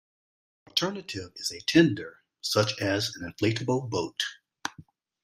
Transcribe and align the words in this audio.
The 0.65 0.71
alternative 0.71 1.33
is 1.35 1.51
a 1.51 1.59
tender 1.61 2.23
such 2.41 2.75
as 2.81 3.15
an 3.17 3.31
inflatable 3.31 3.87
boat. 3.87 4.23